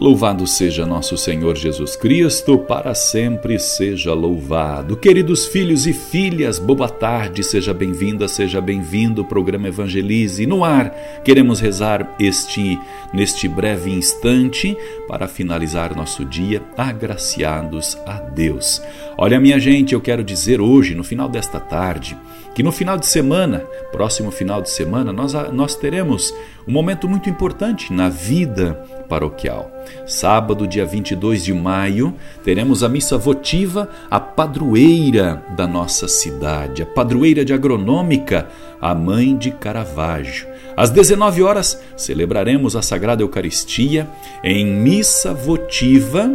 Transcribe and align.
Louvado 0.00 0.46
seja 0.46 0.86
nosso 0.86 1.16
Senhor 1.16 1.56
Jesus 1.56 1.96
Cristo, 1.96 2.56
para 2.56 2.94
sempre 2.94 3.58
seja 3.58 4.14
louvado. 4.14 4.96
Queridos 4.96 5.46
filhos 5.46 5.88
e 5.88 5.92
filhas, 5.92 6.60
boa 6.60 6.88
tarde, 6.88 7.42
seja 7.42 7.74
bem-vinda, 7.74 8.28
seja 8.28 8.60
bem-vindo. 8.60 9.24
Programa 9.24 9.66
Evangelize 9.66 10.46
no 10.46 10.62
ar. 10.64 10.90
Queremos 11.24 11.58
rezar 11.58 12.14
este 12.20 12.78
neste 13.12 13.48
breve 13.48 13.90
instante 13.90 14.76
para 15.08 15.26
finalizar 15.26 15.96
nosso 15.96 16.24
dia 16.24 16.62
agraciados 16.76 17.98
a 18.06 18.20
Deus. 18.20 18.80
Olha, 19.20 19.40
minha 19.40 19.58
gente, 19.58 19.94
eu 19.94 20.00
quero 20.00 20.22
dizer 20.22 20.60
hoje, 20.60 20.94
no 20.94 21.02
final 21.02 21.28
desta 21.28 21.58
tarde, 21.58 22.16
que 22.54 22.62
no 22.62 22.70
final 22.70 22.96
de 22.96 23.04
semana, 23.04 23.64
próximo 23.90 24.30
final 24.30 24.62
de 24.62 24.70
semana, 24.70 25.12
nós, 25.12 25.32
nós 25.52 25.74
teremos 25.74 26.32
um 26.68 26.72
momento 26.72 27.08
muito 27.08 27.28
importante 27.28 27.92
na 27.92 28.08
vida 28.08 28.74
paroquial. 29.08 29.72
Sábado, 30.06 30.68
dia 30.68 30.86
22 30.86 31.42
de 31.42 31.52
maio, 31.52 32.14
teremos 32.44 32.84
a 32.84 32.88
missa 32.88 33.18
votiva, 33.18 33.90
a 34.08 34.20
padroeira 34.20 35.42
da 35.56 35.66
nossa 35.66 36.06
cidade, 36.06 36.82
a 36.82 36.86
padroeira 36.86 37.44
de 37.44 37.52
agronômica, 37.52 38.46
a 38.80 38.94
mãe 38.94 39.36
de 39.36 39.50
Caravaggio. 39.50 40.46
Às 40.76 40.90
19 40.90 41.42
horas, 41.42 41.82
celebraremos 41.96 42.76
a 42.76 42.82
Sagrada 42.82 43.20
Eucaristia 43.20 44.08
em 44.44 44.64
missa 44.64 45.34
votiva 45.34 46.30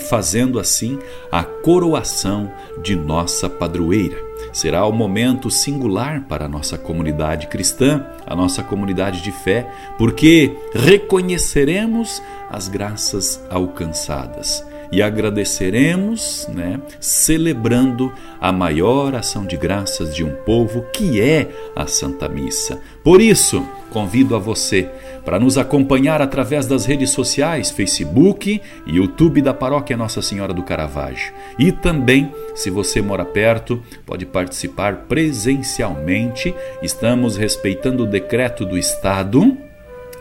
fazendo 0.00 0.58
assim 0.58 0.98
a 1.30 1.42
coroação 1.42 2.52
de 2.82 2.94
nossa 2.94 3.48
padroeira. 3.48 4.16
Será 4.52 4.86
um 4.86 4.92
momento 4.92 5.50
singular 5.50 6.24
para 6.28 6.46
a 6.46 6.48
nossa 6.48 6.76
comunidade 6.76 7.46
cristã, 7.46 8.04
a 8.26 8.34
nossa 8.34 8.62
comunidade 8.62 9.22
de 9.22 9.30
fé, 9.30 9.70
porque 9.96 10.56
reconheceremos 10.74 12.20
as 12.50 12.68
graças 12.68 13.40
alcançadas 13.48 14.69
e 14.92 15.02
agradeceremos, 15.02 16.48
né, 16.52 16.80
celebrando 16.98 18.12
a 18.40 18.50
maior 18.52 19.14
ação 19.14 19.46
de 19.46 19.56
graças 19.56 20.14
de 20.14 20.24
um 20.24 20.34
povo 20.44 20.84
que 20.92 21.20
é 21.20 21.48
a 21.76 21.86
Santa 21.86 22.28
Missa. 22.28 22.80
Por 23.04 23.20
isso, 23.20 23.64
convido 23.90 24.34
a 24.34 24.38
você 24.38 24.88
para 25.24 25.38
nos 25.38 25.58
acompanhar 25.58 26.22
através 26.22 26.66
das 26.66 26.86
redes 26.86 27.10
sociais, 27.10 27.70
Facebook 27.70 28.60
e 28.86 28.96
YouTube 28.96 29.42
da 29.42 29.52
Paróquia 29.52 29.96
Nossa 29.96 30.22
Senhora 30.22 30.52
do 30.52 30.62
Caravaggio. 30.62 31.32
E 31.58 31.70
também, 31.70 32.32
se 32.54 32.70
você 32.70 33.02
mora 33.02 33.24
perto, 33.24 33.82
pode 34.06 34.24
participar 34.26 35.04
presencialmente. 35.08 36.54
Estamos 36.82 37.36
respeitando 37.36 38.04
o 38.04 38.06
decreto 38.06 38.64
do 38.64 38.78
Estado 38.78 39.69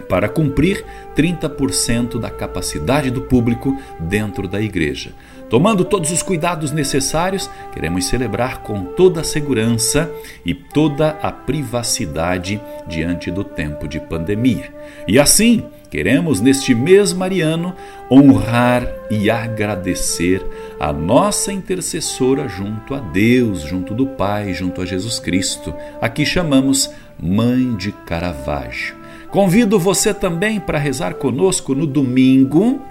para 0.08 0.30
cumprir 0.30 0.86
30% 1.16 2.20
da 2.20 2.30
capacidade 2.30 3.12
do 3.12 3.22
público 3.22 3.78
dentro 4.00 4.48
da 4.48 4.62
igreja. 4.62 5.12
Tomando 5.50 5.84
todos 5.84 6.12
os 6.12 6.22
cuidados 6.22 6.72
necessários, 6.72 7.50
queremos 7.74 8.06
celebrar 8.06 8.62
com 8.62 8.84
toda 8.84 9.22
a 9.22 9.24
segurança 9.24 10.10
e 10.46 10.54
toda 10.54 11.10
a 11.24 11.32
privacidade 11.32 12.62
diante 12.88 13.32
do 13.32 13.44
tempo 13.44 13.88
de 13.88 14.00
pandemia. 14.00 14.72
E 15.08 15.18
assim, 15.20 15.66
queremos 15.90 16.40
neste 16.40 16.76
mês 16.76 17.12
mariano 17.14 17.76
honrar 18.12 18.88
e 19.10 19.28
agradecer 19.32 20.46
a 20.80 20.94
nossa 20.94 21.52
intercessora 21.52 22.48
junto 22.48 22.94
a 22.94 23.00
Deus, 23.00 23.62
junto 23.62 23.96
do 23.96 24.06
Pai, 24.06 24.54
junto 24.54 24.84
a 24.84 24.86
Jesus 24.86 25.20
Cristo. 25.20 25.74
Aqui 26.00 26.28
chamamos 26.28 26.92
Mãe 27.20 27.76
de 27.76 27.92
Caravaggio. 27.92 29.00
Convido 29.32 29.78
você 29.78 30.12
também 30.12 30.60
para 30.60 30.80
rezar 30.80 31.14
conosco 31.14 31.76
no 31.76 31.86
domingo, 31.86 32.82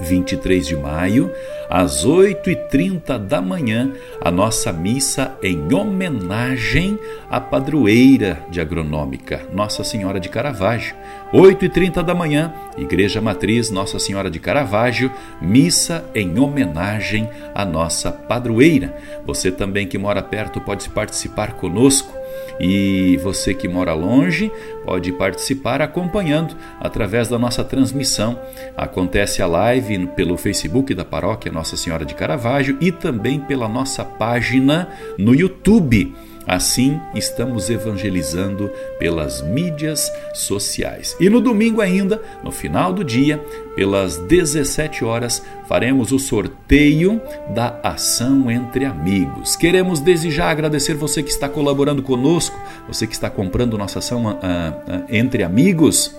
23 0.00 0.66
de 0.66 0.74
maio, 0.74 1.30
às 1.68 2.06
8h30 2.06 3.18
da 3.18 3.42
manhã, 3.42 3.92
a 4.18 4.30
nossa 4.30 4.72
missa 4.72 5.36
em 5.42 5.70
homenagem 5.74 6.98
à 7.28 7.38
padroeira 7.38 8.42
de 8.48 8.62
agronômica, 8.62 9.42
Nossa 9.52 9.84
Senhora 9.84 10.18
de 10.18 10.30
Caravaggio. 10.30 10.94
8h30 11.34 12.02
da 12.02 12.14
manhã, 12.14 12.50
Igreja 12.78 13.20
Matriz 13.20 13.70
Nossa 13.70 13.98
Senhora 13.98 14.30
de 14.30 14.38
Caravaggio, 14.38 15.12
missa 15.42 16.02
em 16.14 16.38
homenagem 16.38 17.28
à 17.54 17.66
nossa 17.66 18.10
padroeira. 18.10 18.96
Você 19.26 19.52
também 19.52 19.86
que 19.86 19.98
mora 19.98 20.22
perto 20.22 20.62
pode 20.62 20.88
participar 20.88 21.52
conosco. 21.52 22.17
E 22.60 23.16
você 23.22 23.54
que 23.54 23.68
mora 23.68 23.94
longe 23.94 24.50
pode 24.84 25.12
participar 25.12 25.80
acompanhando 25.80 26.56
através 26.80 27.28
da 27.28 27.38
nossa 27.38 27.62
transmissão. 27.62 28.38
Acontece 28.76 29.42
a 29.42 29.46
live 29.46 30.06
pelo 30.08 30.36
Facebook 30.36 30.94
da 30.94 31.04
Paróquia 31.04 31.52
Nossa 31.52 31.76
Senhora 31.76 32.04
de 32.04 32.14
Caravaggio 32.14 32.76
e 32.80 32.90
também 32.90 33.40
pela 33.40 33.68
nossa 33.68 34.04
página 34.04 34.88
no 35.16 35.34
YouTube. 35.34 36.14
Assim, 36.48 36.98
estamos 37.14 37.68
evangelizando 37.68 38.70
pelas 38.98 39.42
mídias 39.42 40.10
sociais. 40.32 41.14
E 41.20 41.28
no 41.28 41.42
domingo 41.42 41.82
ainda, 41.82 42.22
no 42.42 42.50
final 42.50 42.90
do 42.90 43.04
dia, 43.04 43.38
pelas 43.76 44.16
17 44.16 45.04
horas, 45.04 45.42
faremos 45.68 46.10
o 46.10 46.18
sorteio 46.18 47.20
da 47.54 47.78
ação 47.82 48.50
entre 48.50 48.86
amigos. 48.86 49.56
Queremos 49.56 50.00
desde 50.00 50.30
já 50.30 50.48
agradecer 50.48 50.94
você 50.94 51.22
que 51.22 51.30
está 51.30 51.50
colaborando 51.50 52.02
conosco, 52.02 52.58
você 52.88 53.06
que 53.06 53.12
está 53.12 53.28
comprando 53.28 53.76
nossa 53.76 53.98
ação 53.98 54.24
uh, 54.24 54.30
uh, 54.30 55.04
entre 55.10 55.42
amigos, 55.42 56.16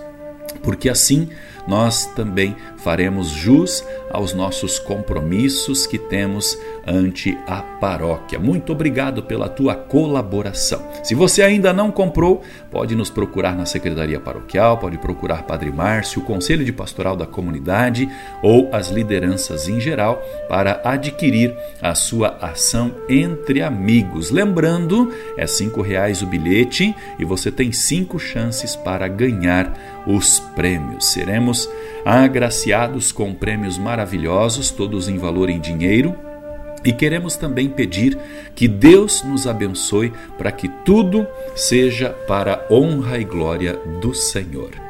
porque 0.62 0.88
assim 0.88 1.28
nós 1.70 2.04
também 2.04 2.56
faremos 2.78 3.28
jus 3.28 3.84
aos 4.10 4.34
nossos 4.34 4.80
compromissos 4.80 5.86
que 5.86 5.98
temos 5.98 6.58
ante 6.84 7.38
a 7.46 7.62
paróquia. 7.62 8.40
Muito 8.40 8.72
obrigado 8.72 9.22
pela 9.22 9.48
tua 9.48 9.76
colaboração. 9.76 10.82
Se 11.04 11.14
você 11.14 11.42
ainda 11.42 11.72
não 11.72 11.92
comprou, 11.92 12.42
pode 12.72 12.96
nos 12.96 13.08
procurar 13.08 13.54
na 13.54 13.66
Secretaria 13.66 14.18
Paroquial, 14.18 14.78
pode 14.78 14.98
procurar 14.98 15.44
Padre 15.44 15.70
Márcio, 15.70 16.20
o 16.20 16.24
Conselho 16.24 16.64
de 16.64 16.72
Pastoral 16.72 17.16
da 17.16 17.26
Comunidade 17.26 18.08
ou 18.42 18.68
as 18.72 18.88
lideranças 18.90 19.68
em 19.68 19.80
geral 19.80 20.20
para 20.48 20.80
adquirir 20.84 21.54
a 21.80 21.94
sua 21.94 22.36
ação 22.40 22.92
entre 23.08 23.62
amigos. 23.62 24.32
Lembrando, 24.32 25.12
é 25.36 25.46
cinco 25.46 25.82
reais 25.82 26.20
o 26.20 26.26
bilhete 26.26 26.96
e 27.16 27.24
você 27.24 27.52
tem 27.52 27.70
cinco 27.70 28.18
chances 28.18 28.74
para 28.74 29.06
ganhar 29.06 29.72
os 30.06 30.40
prêmios. 30.56 31.06
Seremos 31.12 31.59
agraciados 32.04 33.12
com 33.12 33.34
prêmios 33.34 33.78
maravilhosos, 33.78 34.70
todos 34.70 35.08
em 35.08 35.18
valor 35.18 35.50
em 35.50 35.60
dinheiro. 35.60 36.14
E 36.84 36.92
queremos 36.92 37.36
também 37.36 37.68
pedir 37.68 38.16
que 38.54 38.66
Deus 38.66 39.22
nos 39.22 39.46
abençoe 39.46 40.12
para 40.38 40.50
que 40.50 40.68
tudo 40.84 41.26
seja 41.54 42.10
para 42.10 42.66
honra 42.70 43.18
e 43.18 43.24
glória 43.24 43.74
do 44.00 44.14
Senhor. 44.14 44.89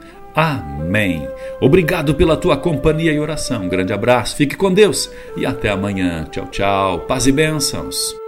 Amém. 0.35 1.27
Obrigado 1.59 2.15
pela 2.15 2.37
tua 2.37 2.57
companhia 2.57 3.11
e 3.11 3.19
oração. 3.19 3.63
Um 3.63 3.69
grande 3.69 3.93
abraço, 3.93 4.35
fique 4.35 4.55
com 4.55 4.73
Deus 4.73 5.11
e 5.35 5.45
até 5.45 5.69
amanhã. 5.69 6.25
Tchau, 6.31 6.47
tchau. 6.47 6.99
Paz 7.01 7.27
e 7.27 7.31
bênçãos. 7.31 8.21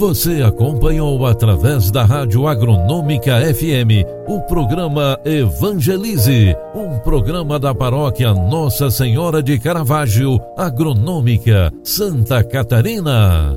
Você 0.00 0.40
acompanhou 0.40 1.26
através 1.26 1.90
da 1.90 2.06
Rádio 2.06 2.48
Agronômica 2.48 3.38
FM 3.54 4.08
o 4.26 4.40
programa 4.40 5.20
Evangelize, 5.26 6.56
um 6.74 6.98
programa 7.00 7.58
da 7.58 7.74
paróquia 7.74 8.32
Nossa 8.32 8.90
Senhora 8.90 9.42
de 9.42 9.58
Caravaggio, 9.58 10.40
Agronômica, 10.56 11.70
Santa 11.84 12.42
Catarina. 12.42 13.54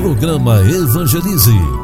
Programa 0.00 0.60
Evangelize. 0.62 1.83